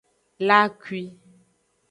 La 0.47 0.57
akwi. 0.67 1.01